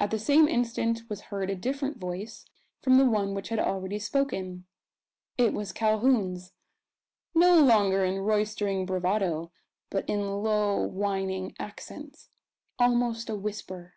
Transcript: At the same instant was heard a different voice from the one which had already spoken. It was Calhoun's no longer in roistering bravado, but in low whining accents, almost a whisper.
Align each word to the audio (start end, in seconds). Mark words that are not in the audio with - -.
At 0.00 0.10
the 0.10 0.18
same 0.18 0.48
instant 0.48 1.02
was 1.08 1.20
heard 1.30 1.48
a 1.48 1.54
different 1.54 1.98
voice 1.98 2.44
from 2.82 2.96
the 2.96 3.04
one 3.08 3.34
which 3.36 3.50
had 3.50 3.60
already 3.60 4.00
spoken. 4.00 4.66
It 5.38 5.52
was 5.54 5.70
Calhoun's 5.70 6.54
no 7.36 7.62
longer 7.62 8.04
in 8.04 8.18
roistering 8.18 8.84
bravado, 8.84 9.52
but 9.90 10.08
in 10.08 10.42
low 10.42 10.80
whining 10.84 11.54
accents, 11.60 12.30
almost 12.80 13.30
a 13.30 13.36
whisper. 13.36 13.94